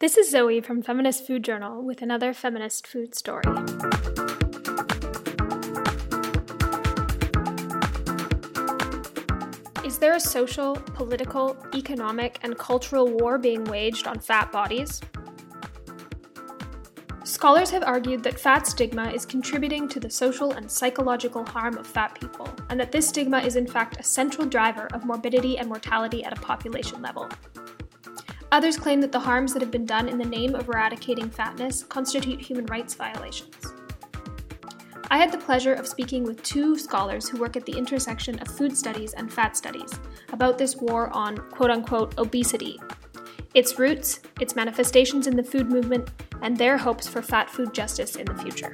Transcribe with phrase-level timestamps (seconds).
[0.00, 3.42] This is Zoe from Feminist Food Journal with another feminist food story.
[9.84, 15.00] Is there a social, political, economic, and cultural war being waged on fat bodies?
[17.24, 21.88] Scholars have argued that fat stigma is contributing to the social and psychological harm of
[21.88, 25.68] fat people, and that this stigma is in fact a central driver of morbidity and
[25.68, 27.28] mortality at a population level.
[28.50, 31.82] Others claim that the harms that have been done in the name of eradicating fatness
[31.82, 33.74] constitute human rights violations.
[35.10, 38.48] I had the pleasure of speaking with two scholars who work at the intersection of
[38.48, 39.98] food studies and fat studies
[40.32, 42.80] about this war on quote unquote obesity,
[43.54, 46.10] its roots, its manifestations in the food movement,
[46.42, 48.70] and their hopes for fat food justice in the future.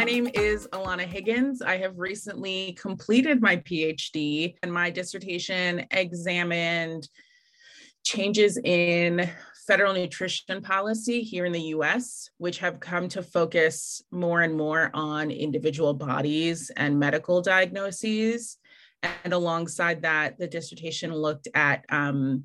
[0.00, 1.60] My name is Alana Higgins.
[1.60, 7.06] I have recently completed my PhD, and my dissertation examined
[8.02, 9.28] changes in
[9.66, 14.90] federal nutrition policy here in the US, which have come to focus more and more
[14.94, 18.56] on individual bodies and medical diagnoses.
[19.02, 22.44] And alongside that, the dissertation looked at um,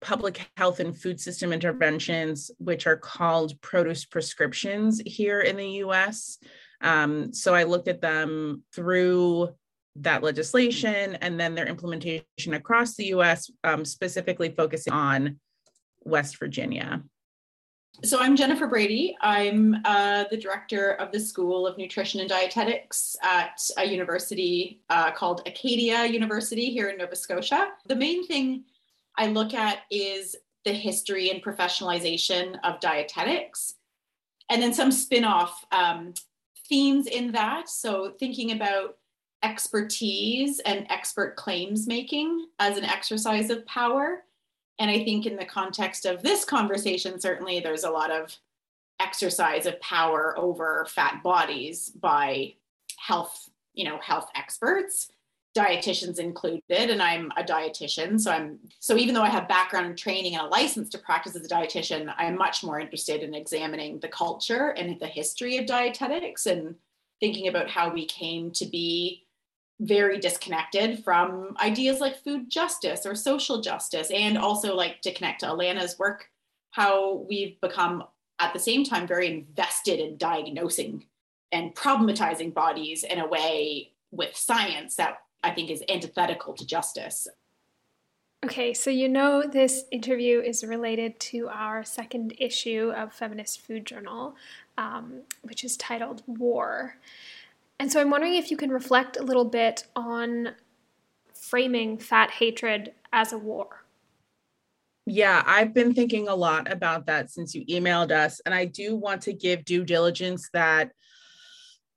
[0.00, 6.38] public health and food system interventions, which are called produce prescriptions here in the US.
[6.80, 9.50] Um, so I looked at them through
[9.96, 15.40] that legislation and then their implementation across the US, um, specifically focusing on
[16.04, 17.02] West Virginia.
[18.04, 19.16] So I'm Jennifer Brady.
[19.20, 25.10] I'm uh, the director of the School of Nutrition and Dietetics at a university uh,
[25.10, 27.70] called Acadia University here in Nova Scotia.
[27.86, 28.64] The main thing
[29.18, 33.74] I look at is the history and professionalization of dietetics,
[34.48, 36.14] and then some spin off um,
[36.68, 37.68] themes in that.
[37.68, 38.96] So, thinking about
[39.42, 44.24] expertise and expert claims making as an exercise of power.
[44.80, 48.36] And I think in the context of this conversation, certainly there's a lot of
[49.00, 52.54] exercise of power over fat bodies by
[52.96, 55.08] health, you know, health experts
[55.58, 60.36] dietitians included and i'm a dietitian so i'm so even though i have background training
[60.36, 64.08] and a license to practice as a dietitian i'm much more interested in examining the
[64.08, 66.76] culture and the history of dietetics and
[67.18, 69.26] thinking about how we came to be
[69.80, 75.40] very disconnected from ideas like food justice or social justice and also like to connect
[75.40, 76.28] to alana's work
[76.70, 78.04] how we've become
[78.38, 81.04] at the same time very invested in diagnosing
[81.50, 87.28] and problematizing bodies in a way with science that I think is antithetical to justice.
[88.44, 93.84] Okay, so you know this interview is related to our second issue of Feminist Food
[93.84, 94.36] Journal,
[94.76, 96.96] um, which is titled War.
[97.80, 100.50] And so I'm wondering if you can reflect a little bit on
[101.34, 103.84] framing fat hatred as a war.
[105.06, 108.40] Yeah, I've been thinking a lot about that since you emailed us.
[108.44, 110.92] And I do want to give due diligence that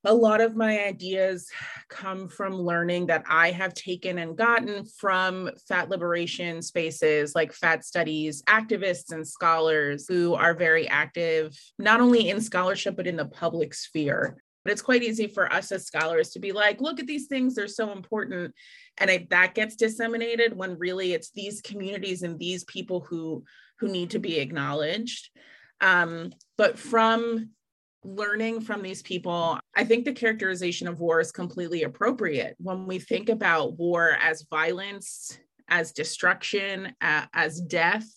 [0.03, 1.47] a lot of my ideas
[1.89, 7.85] come from learning that I have taken and gotten from fat liberation spaces like fat
[7.85, 13.25] studies, activists and scholars who are very active, not only in scholarship, but in the
[13.25, 14.37] public sphere.
[14.63, 17.55] But it's quite easy for us as scholars to be like, look at these things,
[17.55, 18.53] they're so important.
[18.99, 23.43] And I, that gets disseminated when really it's these communities and these people who
[23.79, 25.29] who need to be acknowledged.
[25.79, 27.49] Um, but from
[28.03, 32.55] learning from these people, I think the characterization of war is completely appropriate.
[32.57, 38.07] When we think about war as violence, as destruction, uh, as death,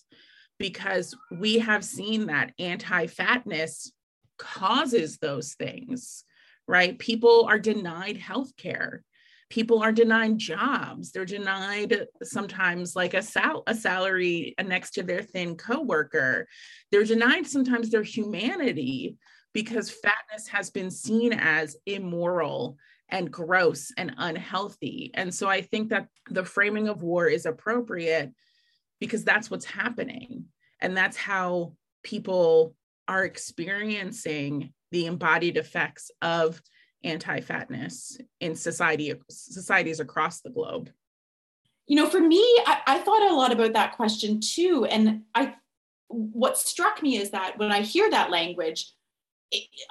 [0.57, 3.91] because we have seen that anti fatness
[4.37, 6.23] causes those things,
[6.67, 6.97] right?
[6.97, 9.03] People are denied health care.
[9.49, 11.11] People are denied jobs.
[11.11, 16.47] They're denied sometimes like a, sal- a salary next to their thin coworker.
[16.91, 19.17] They're denied sometimes their humanity
[19.55, 22.77] because fatness has been seen as immoral
[23.07, 25.11] and gross and unhealthy.
[25.13, 28.33] And so I think that the framing of war is appropriate
[28.99, 30.43] because that's what's happening.
[30.81, 32.75] And that's how people
[33.07, 36.61] are experiencing the embodied effects of
[37.05, 40.89] anti-fatness in society societies across the globe
[41.85, 45.53] you know for me I, I, thought a lot about that question too and i
[46.07, 48.91] what struck me is that when i hear that language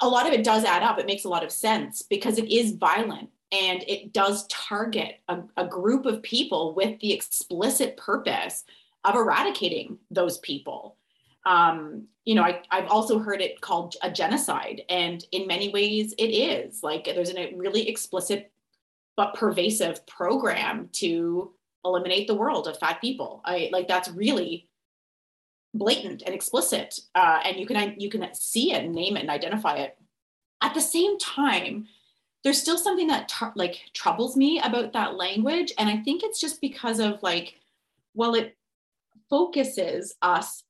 [0.00, 0.98] a lot of it does add up.
[0.98, 5.40] It makes a lot of sense because it is violent and it does target a,
[5.56, 8.64] a group of people with the explicit purpose
[9.04, 10.96] of eradicating those people.
[11.46, 16.14] Um, you know, I, I've also heard it called a genocide, and in many ways,
[16.18, 18.50] it is like there's a really explicit
[19.16, 21.52] but pervasive program to
[21.84, 23.42] eliminate the world of fat people.
[23.44, 24.68] I like that's really
[25.74, 29.30] blatant and explicit, uh, and you can you can see it, and name it, and
[29.30, 29.98] identify it.
[30.62, 31.86] At the same time,
[32.42, 36.60] there's still something that like troubles me about that language, and I think it's just
[36.60, 37.54] because of like,
[38.14, 38.56] well, it
[39.28, 40.62] focuses us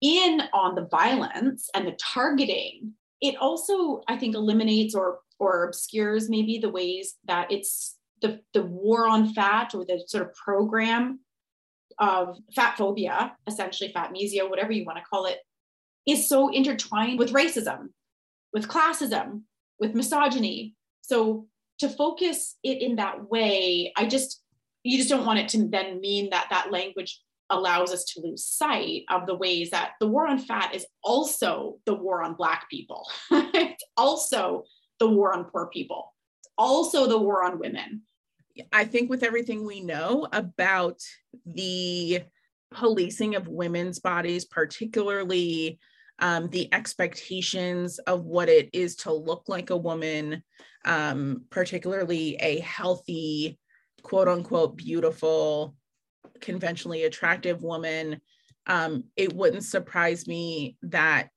[0.00, 2.92] in on the violence and the targeting.
[3.20, 8.64] It also, I think, eliminates or or obscures maybe the ways that it's the, the
[8.64, 11.20] war on fat or the sort of program
[11.98, 15.38] of fat phobia, essentially fatmisia, whatever you want to call it,
[16.06, 17.88] is so intertwined with racism,
[18.52, 19.42] with classism,
[19.78, 20.74] with misogyny.
[21.02, 21.46] So
[21.78, 24.42] to focus it in that way, I just,
[24.84, 28.44] you just don't want it to then mean that that language allows us to lose
[28.44, 32.68] sight of the ways that the war on fat is also the war on Black
[32.70, 33.08] people.
[33.30, 34.64] it's also
[34.98, 38.02] the war on poor people, it's also the war on women.
[38.72, 41.00] I think with everything we know about
[41.46, 42.22] the
[42.72, 45.78] policing of women's bodies, particularly
[46.18, 50.42] um, the expectations of what it is to look like a woman,
[50.84, 53.58] um, particularly a healthy,
[54.02, 55.76] quote unquote, beautiful,
[56.40, 58.20] conventionally attractive woman,
[58.66, 61.28] um, it wouldn't surprise me that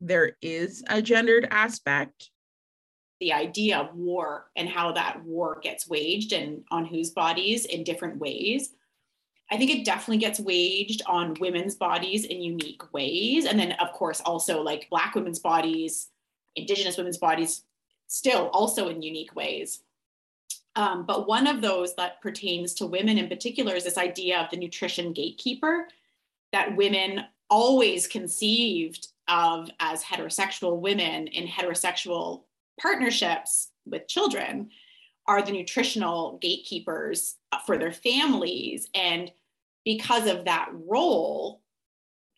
[0.00, 2.30] there is a gendered aspect
[3.20, 7.84] the idea of war and how that war gets waged and on whose bodies in
[7.84, 8.72] different ways.
[9.50, 13.46] I think it definitely gets waged on women's bodies in unique ways.
[13.46, 16.08] And then, of course, also like Black women's bodies,
[16.56, 17.62] Indigenous women's bodies,
[18.08, 19.82] still also in unique ways.
[20.74, 24.50] Um, but one of those that pertains to women in particular is this idea of
[24.50, 25.88] the nutrition gatekeeper
[26.52, 32.42] that women always conceived of as heterosexual women in heterosexual
[32.80, 34.70] partnerships with children
[35.28, 37.36] are the nutritional gatekeepers
[37.66, 38.88] for their families.
[38.94, 39.30] And
[39.84, 41.62] because of that role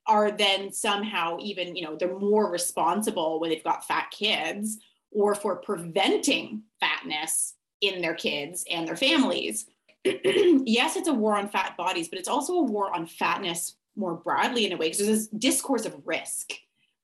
[0.07, 4.79] are then somehow even you know they're more responsible when they've got fat kids
[5.11, 9.67] or for preventing fatness in their kids and their families.
[10.05, 14.15] Yes it's a war on fat bodies but it's also a war on fatness more
[14.15, 16.53] broadly in a way because there's this discourse of risk.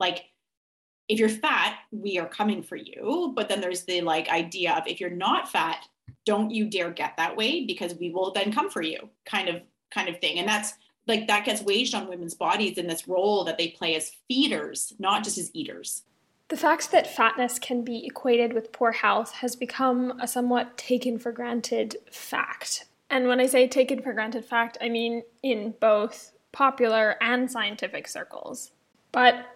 [0.00, 0.24] Like
[1.08, 3.32] if you're fat, we are coming for you.
[3.34, 5.86] But then there's the like idea of if you're not fat,
[6.24, 9.62] don't you dare get that way because we will then come for you kind of
[9.92, 10.38] kind of thing.
[10.38, 10.74] And that's
[11.06, 14.94] like that gets waged on women's bodies in this role that they play as feeders,
[14.98, 16.02] not just as eaters.
[16.48, 21.18] The fact that fatness can be equated with poor health has become a somewhat taken
[21.18, 22.86] for granted fact.
[23.10, 28.08] And when I say taken for granted fact, I mean in both popular and scientific
[28.08, 28.72] circles.
[29.12, 29.46] But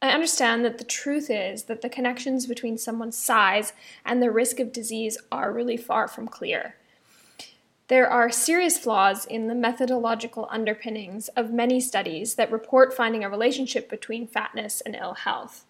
[0.00, 3.72] I understand that the truth is that the connections between someone's size
[4.04, 6.76] and the risk of disease are really far from clear.
[7.88, 13.30] There are serious flaws in the methodological underpinnings of many studies that report finding a
[13.30, 15.64] relationship between fatness and ill health.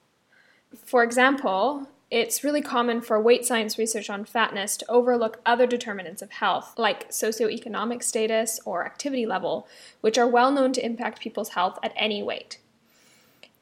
[0.84, 6.20] For example, it's really common for weight science research on fatness to overlook other determinants
[6.20, 9.68] of health, like socioeconomic status or activity level,
[10.00, 12.58] which are well known to impact people's health at any weight.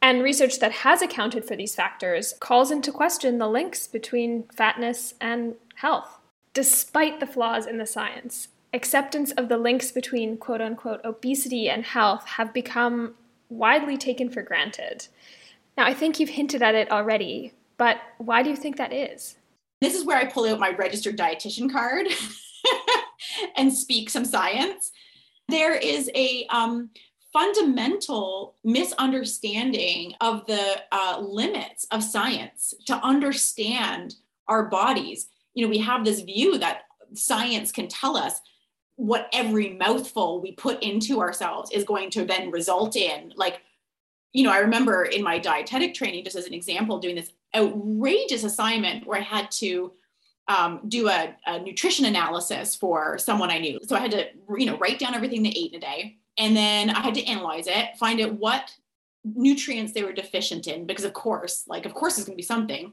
[0.02, 5.14] And research that has accounted for these factors calls into question the links between fatness
[5.20, 6.18] and health.
[6.54, 11.84] Despite the flaws in the science, acceptance of the links between quote unquote obesity and
[11.84, 13.14] health have become
[13.48, 15.06] widely taken for granted.
[15.76, 19.36] Now, I think you've hinted at it already, but why do you think that is?
[19.80, 22.06] This is where I pull out my registered dietitian card
[23.56, 24.90] and speak some science.
[25.48, 26.90] There is a um,
[27.36, 34.14] fundamental misunderstanding of the uh, limits of science to understand
[34.48, 35.28] our bodies.
[35.52, 38.40] You know, we have this view that science can tell us
[38.94, 43.34] what every mouthful we put into ourselves is going to then result in.
[43.36, 43.60] Like,
[44.32, 48.44] you know, I remember in my dietetic training, just as an example, doing this outrageous
[48.44, 49.92] assignment where I had to
[50.48, 53.78] um, do a, a nutrition analysis for someone I knew.
[53.82, 56.56] So I had to, you know, write down everything they ate in a day and
[56.56, 58.72] then I had to analyze it, find out what
[59.24, 62.46] nutrients they were deficient in, because of course, like, of course, there's going to be
[62.46, 62.92] something.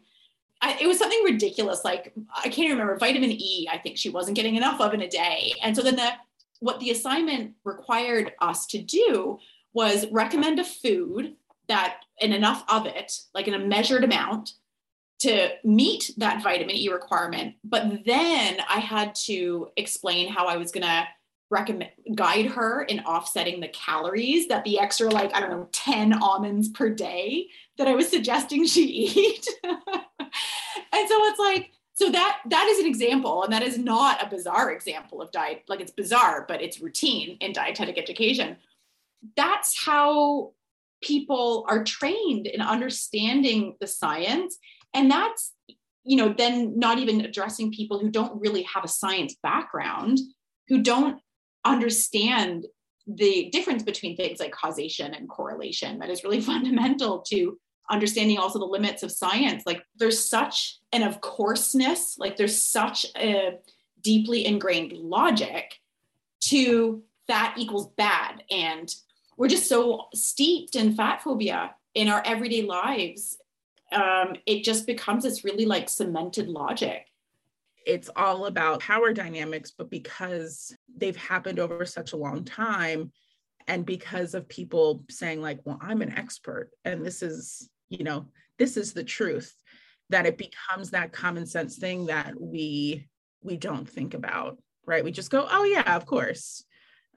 [0.61, 1.83] I, it was something ridiculous.
[1.83, 5.07] Like, I can't remember vitamin E, I think she wasn't getting enough of in a
[5.07, 5.53] day.
[5.61, 6.11] And so then the,
[6.59, 9.39] what the assignment required us to do
[9.73, 11.35] was recommend a food
[11.67, 14.53] that, and enough of it, like in a measured amount,
[15.19, 17.55] to meet that vitamin E requirement.
[17.63, 21.07] But then I had to explain how I was going to
[21.53, 26.21] recommend guide her in offsetting the calories that the extra like i don't know 10
[26.21, 29.47] almonds per day that i was suggesting she eat.
[30.93, 34.29] And so it's like so that that is an example and that is not a
[34.29, 38.57] bizarre example of diet like it's bizarre but it's routine in dietetic education.
[39.35, 40.53] That's how
[41.01, 44.57] people are trained in understanding the science
[44.93, 45.53] and that's
[46.03, 50.19] you know then not even addressing people who don't really have a science background
[50.67, 51.19] who don't
[51.65, 52.65] understand
[53.07, 57.57] the difference between things like causation and correlation that is really fundamental to
[57.89, 59.63] understanding also the limits of science.
[59.65, 63.59] Like there's such an of courseness like there's such a
[64.01, 65.79] deeply ingrained logic
[66.41, 68.43] to fat equals bad.
[68.51, 68.93] And
[69.37, 73.37] we're just so steeped in fat phobia in our everyday lives
[73.93, 77.07] um, it just becomes this really like cemented logic
[77.85, 83.11] it's all about power dynamics but because they've happened over such a long time
[83.67, 88.25] and because of people saying like well i'm an expert and this is you know
[88.57, 89.53] this is the truth
[90.09, 93.07] that it becomes that common sense thing that we
[93.41, 95.03] we don't think about right?
[95.03, 96.63] We just go oh yeah of course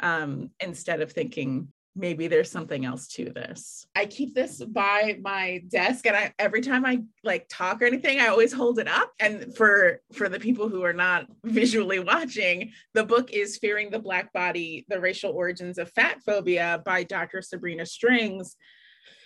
[0.01, 3.87] um instead of thinking maybe there's something else to this.
[3.97, 8.21] I keep this by my desk and I every time I like talk or anything
[8.21, 12.73] I always hold it up and for for the people who are not visually watching
[12.95, 17.41] the book is Fearing the Black Body: The Racial Origins of Fat Phobia by Dr.
[17.41, 18.57] Sabrina Strings.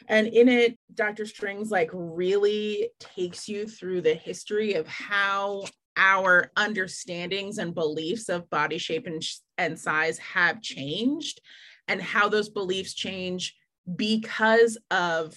[0.09, 1.27] And in it Dr.
[1.27, 5.65] Strings like really takes you through the history of how
[5.97, 9.23] our understandings and beliefs of body shape and,
[9.59, 11.41] and size have changed
[11.90, 13.56] and how those beliefs change
[13.97, 15.35] because of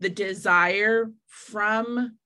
[0.00, 2.16] the desire from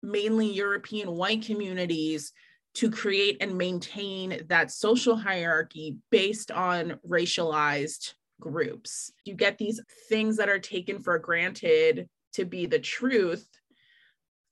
[0.00, 2.32] mainly European white communities
[2.74, 9.10] to create and maintain that social hierarchy based on racialized groups.
[9.24, 13.44] You get these things that are taken for granted to be the truth.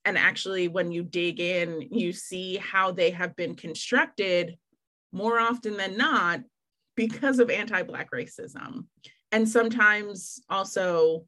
[0.05, 4.57] And actually, when you dig in, you see how they have been constructed
[5.13, 6.41] more often than not
[6.99, 8.87] because of anti-black racism.
[9.31, 11.27] And sometimes also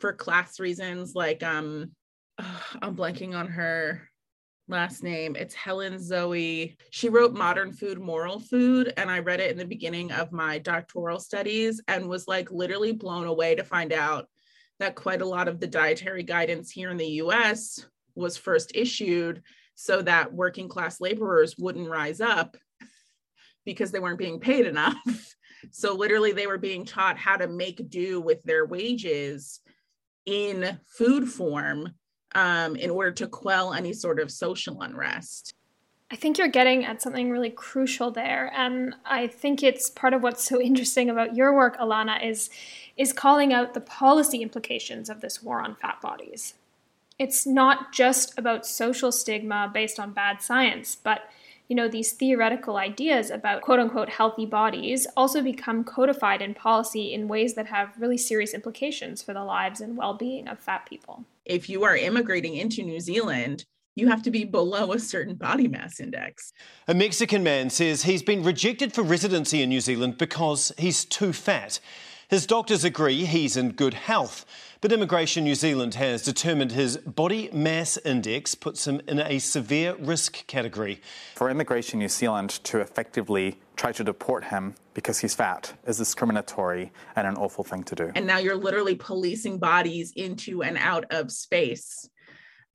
[0.00, 1.92] for class reasons like um
[2.40, 4.08] oh, i'm blanking on her
[4.66, 5.36] last name.
[5.36, 6.76] It's helen zoe.
[6.90, 10.58] She wrote modern food moral food and i read it in the beginning of my
[10.58, 14.28] doctoral studies and was like literally blown away to find out
[14.80, 17.86] that quite a lot of the dietary guidance here in the us
[18.16, 19.40] was first issued
[19.76, 22.56] so that working class laborers wouldn't rise up
[23.64, 24.96] because they weren't being paid enough.
[25.70, 29.60] so literally they were being taught how to make do with their wages
[30.26, 31.92] in food form
[32.34, 35.54] um, in order to quell any sort of social unrest.
[36.10, 40.22] I think you're getting at something really crucial there, and I think it's part of
[40.22, 42.50] what's so interesting about your work, Alana, is
[42.98, 46.52] is calling out the policy implications of this war on fat bodies.
[47.18, 51.22] It's not just about social stigma based on bad science, but
[51.68, 57.12] you know, these theoretical ideas about quote unquote healthy bodies also become codified in policy
[57.14, 60.86] in ways that have really serious implications for the lives and well being of fat
[60.86, 61.24] people.
[61.44, 63.64] If you are immigrating into New Zealand,
[63.94, 66.52] you have to be below a certain body mass index.
[66.88, 71.32] A Mexican man says he's been rejected for residency in New Zealand because he's too
[71.32, 71.78] fat.
[72.32, 74.46] His doctors agree he's in good health.
[74.80, 79.96] But Immigration New Zealand has determined his body mass index puts him in a severe
[79.96, 81.02] risk category.
[81.34, 86.90] For Immigration New Zealand to effectively try to deport him because he's fat is discriminatory
[87.16, 88.10] and an awful thing to do.
[88.14, 92.08] And now you're literally policing bodies into and out of space.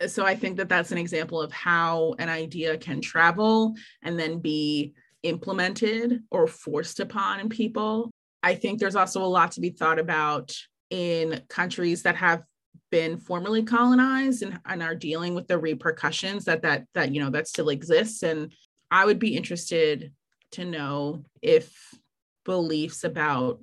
[0.06, 3.74] So I think that that's an example of how an idea can travel
[4.04, 8.12] and then be implemented or forced upon people.
[8.44, 10.56] I think there's also a lot to be thought about
[10.90, 12.44] in countries that have
[12.92, 17.30] been formerly colonized and, and are dealing with the repercussions that that that you know
[17.30, 18.24] that still exists.
[18.24, 18.54] And
[18.92, 20.14] i would be interested
[20.52, 21.76] to know if
[22.46, 23.62] beliefs about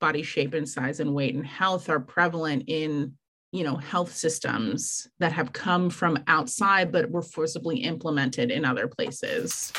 [0.00, 3.12] body shape and size and weight and health are prevalent in
[3.52, 8.86] you know health systems that have come from outside but were forcibly implemented in other
[8.86, 9.72] places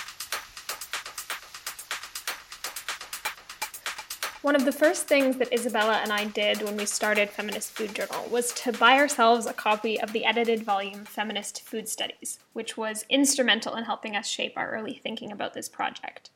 [4.41, 7.93] One of the first things that Isabella and I did when we started Feminist Food
[7.93, 12.75] Journal was to buy ourselves a copy of the edited volume Feminist Food Studies, which
[12.75, 16.31] was instrumental in helping us shape our early thinking about this project.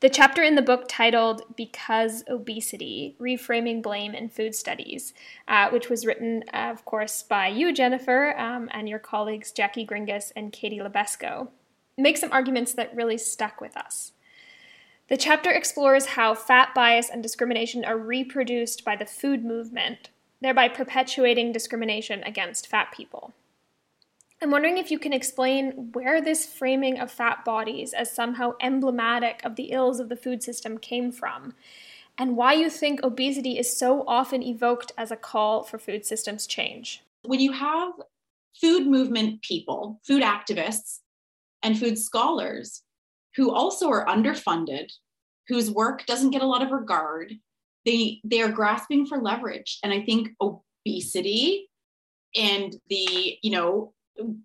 [0.00, 5.14] The chapter in the book titled Because Obesity Reframing Blame in Food Studies,
[5.48, 9.88] uh, which was written, uh, of course, by you, Jennifer, um, and your colleagues Jacqui
[9.88, 11.48] Gingras and Katie LeBesco,
[11.96, 14.12] makes some arguments that really stuck with us.
[15.10, 20.68] The chapter explores how fat bias and discrimination are reproduced by the food movement, thereby
[20.68, 23.32] perpetuating discrimination against fat people.
[24.40, 29.40] I'm wondering if you can explain where this framing of fat bodies as somehow emblematic
[29.44, 31.54] of the ills of the food system came from,
[32.16, 36.46] and why you think obesity is so often evoked as a call for food systems
[36.46, 37.02] change.
[37.24, 37.94] When you have
[38.60, 41.00] food movement people, food activists,
[41.64, 42.84] and food scholars
[43.36, 44.90] who also are underfunded,
[45.48, 47.32] whose work doesn't get a lot of regard,
[47.86, 49.78] they, they are grasping for leverage.
[49.82, 51.68] And I think obesity
[52.36, 53.92] and the, you know,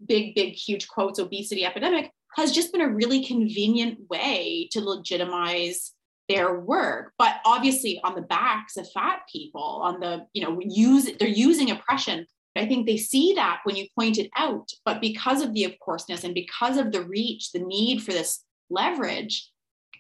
[0.06, 5.94] big, big, huge quotes, obesity epidemic has just been a really convenient way to legitimize
[6.28, 7.14] their work.
[7.18, 11.72] But obviously on the backs of fat people on the you know use they're using
[11.72, 12.26] oppression.
[12.58, 14.70] I think they see that when you point it out.
[14.86, 18.45] But because of the of courseness and because of the reach the need for this
[18.70, 19.52] leverage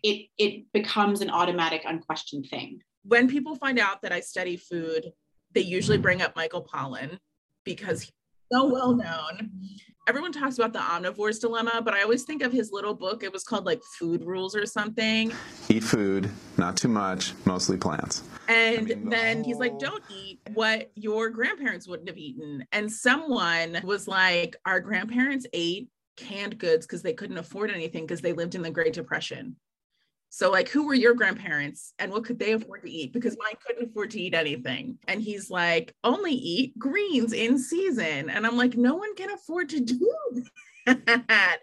[0.03, 5.11] it it becomes an automatic unquestioned thing when people find out that i study food
[5.53, 7.17] they usually bring up michael pollan
[7.63, 8.11] because he's
[8.51, 9.49] so well known.
[10.07, 13.23] Everyone talks about the omnivore's dilemma, but I always think of his little book.
[13.23, 15.33] It was called like Food Rules or something.
[15.67, 18.23] Eat food, not too much, mostly plants.
[18.47, 19.45] And I mean, then whole...
[19.45, 19.79] he's like, oh.
[19.79, 22.63] don't eat what your grandparents wouldn't have eaten.
[22.71, 28.21] And someone was like, our grandparents ate canned goods because they couldn't afford anything because
[28.21, 29.55] they lived in the Great Depression.
[30.29, 33.13] So, like, who were your grandparents and what could they afford to eat?
[33.13, 34.97] Because mine couldn't afford to eat anything.
[35.07, 38.29] And he's like, only eat greens in season.
[38.29, 40.15] And I'm like, no one can afford to do
[40.85, 41.59] that.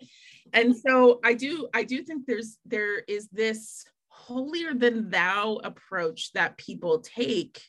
[0.54, 6.32] and so I do, I do think there's there is this holier than thou approach
[6.32, 7.60] that people take.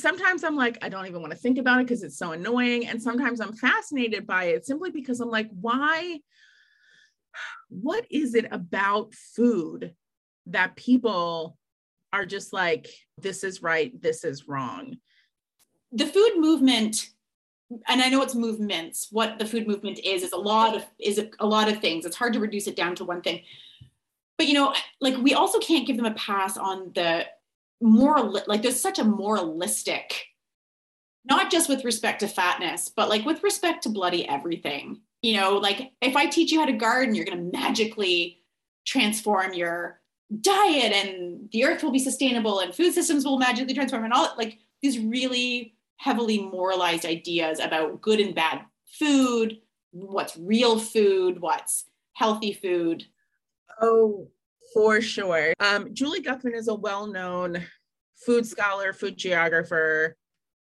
[0.00, 2.86] Sometimes I'm like, I don't even want to think about it because it's so annoying.
[2.86, 6.20] And sometimes I'm fascinated by it simply because I'm like, why?
[7.68, 9.94] What is it about food
[10.46, 11.58] that people
[12.12, 12.88] are just like,
[13.18, 14.96] this is right, this is wrong.
[15.92, 17.10] The food movement,
[17.88, 19.08] and I know it's movements.
[19.10, 22.06] What the food movement is is a lot of is a, a lot of things.
[22.06, 23.42] It's hard to reduce it down to one thing.
[24.38, 27.26] But you know, like we also can't give them a pass on the
[27.80, 30.26] moral like there's such a moralistic
[31.24, 35.00] not just with respect to fatness but like with respect to bloody everything.
[35.22, 38.42] You know like if i teach you how to garden you're going to magically
[38.86, 40.00] transform your
[40.40, 44.32] diet and the earth will be sustainable and food systems will magically transform and all
[44.38, 49.58] like these really heavily moralized ideas about good and bad food
[49.90, 51.86] what's real food what's
[52.16, 53.04] healthy food.
[53.80, 54.28] Oh
[54.76, 55.54] for sure.
[55.58, 57.64] Um, julie guthman is a well-known
[58.26, 60.16] food scholar food geographer.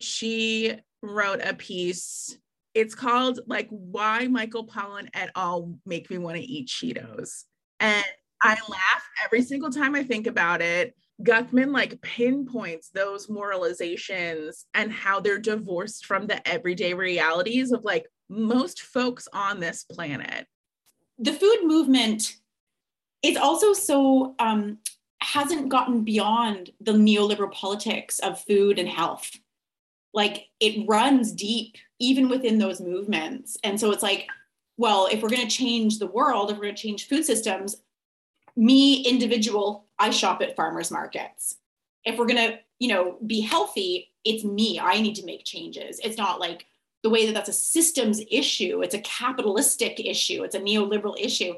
[0.00, 2.36] She wrote a piece.
[2.74, 5.76] It's called like why michael pollan et al.
[5.86, 7.44] Make me want to eat cheetos.
[7.78, 8.04] And
[8.42, 10.94] I laugh every single time I think about it.
[11.22, 18.06] Guthman like pinpoints those moralizations and how they're divorced from the everyday realities of like
[18.28, 20.46] most folks on this planet.
[21.18, 22.39] The food movement
[23.22, 24.78] is also so um,
[25.20, 29.30] hasn't gotten beyond the neoliberal politics of food and health.
[30.12, 33.56] Like it runs deep even within those movements.
[33.62, 34.26] And so it's like,
[34.76, 37.76] well, if we're going to change the world, if we're going to change food systems,
[38.56, 41.56] me individual i shop at farmers markets.
[42.04, 44.78] If we're going to you know be healthy it's me.
[44.78, 46.00] I need to make changes.
[46.02, 46.66] It's not like
[47.02, 48.82] the way that that's a systems issue.
[48.82, 50.42] It's a capitalistic issue.
[50.42, 51.54] It's a neoliberal issue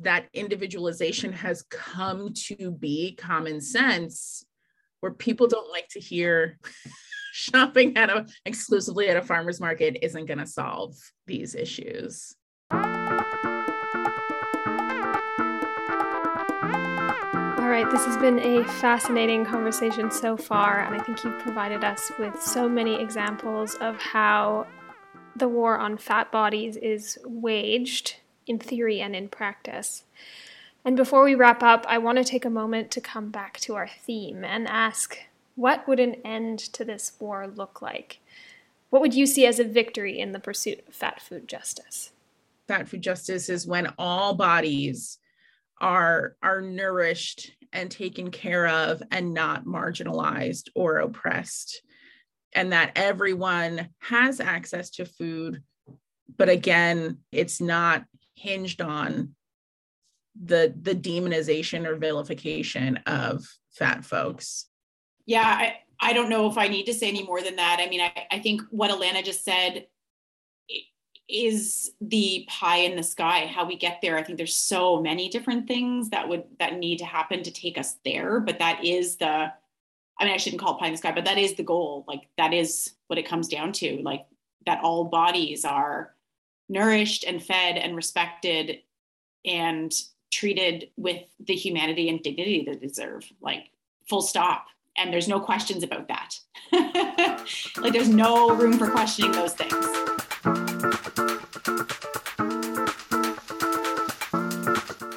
[0.00, 4.44] that individualization has come to be common sense
[5.00, 6.58] where people don't like to hear
[7.32, 12.34] shopping at a exclusively at a farmers market isn't going to solve these issues.
[12.70, 12.80] All
[17.68, 22.10] right, this has been a fascinating conversation so far, and I think you've provided us
[22.18, 24.66] with so many examples of how
[25.36, 28.16] the war on fat bodies is waged
[28.48, 30.04] in theory and in practice.
[30.84, 33.74] And before we wrap up, I want to take a moment to come back to
[33.74, 35.18] our theme and ask
[35.54, 38.20] what would an end to this war look like?
[38.90, 42.12] What would you see as a victory in the pursuit of fat food justice?
[42.68, 45.18] Fat food justice is when all bodies
[45.80, 51.82] are are nourished and taken care of and not marginalized or oppressed
[52.54, 55.62] and that everyone has access to food
[56.36, 58.04] but again it's not
[58.38, 59.34] hinged on
[60.40, 64.66] the the demonization or vilification of fat folks.
[65.26, 67.80] Yeah i i don't know if i need to say any more than that.
[67.80, 69.86] I mean i, I think what alana just said
[71.28, 74.16] is the pie in the sky how we get there.
[74.16, 77.76] I think there's so many different things that would that need to happen to take
[77.76, 79.52] us there but that is the
[80.20, 82.04] i mean i shouldn't call it pie in the sky but that is the goal.
[82.06, 84.00] Like that is what it comes down to.
[84.02, 84.26] Like
[84.66, 86.14] that all bodies are
[86.68, 88.78] nourished and fed and respected
[89.44, 89.92] and
[90.30, 93.24] treated with the humanity and dignity they deserve.
[93.40, 93.70] Like,
[94.08, 94.66] full stop.
[94.96, 96.34] And there's no questions about that.
[97.78, 100.77] like, there's no room for questioning those things.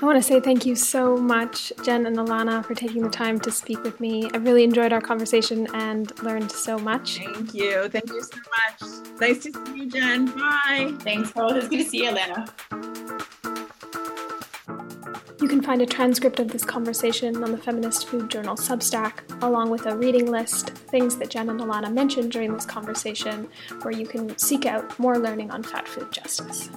[0.02, 3.40] I want to say thank you so much, Jen and Alana, for taking the time
[3.42, 4.32] to speak with me.
[4.34, 7.20] I really enjoyed our conversation and learned so much.
[7.20, 7.88] Thank you.
[7.88, 9.20] Thank you so much.
[9.20, 10.26] Nice to see you, Jen.
[10.26, 10.96] Bye.
[11.02, 11.56] Thanks, both.
[11.56, 12.50] It's good to see you, Alana.
[15.40, 19.70] You can find a transcript of this conversation on the Feminist Food Journal Substack, along
[19.70, 23.48] with a reading list, things that Jen and Alana mentioned during this conversation,
[23.84, 26.72] where you can seek out more learning on fat food justice.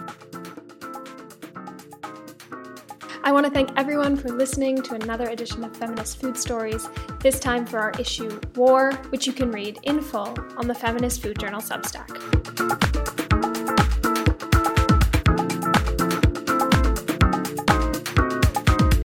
[3.24, 6.86] I want to thank everyone for listening to another edition of Feminist Food Stories,
[7.20, 11.22] this time for our issue War, which you can read in full on the Feminist
[11.22, 13.23] Food Journal Substack.